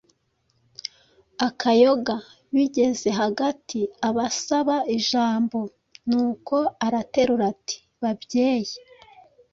[1.47, 2.15] akayoga,
[2.55, 5.59] bigeze hagati abasaba ijambo.
[6.09, 8.75] Nuko araterura ati: “Babyeyi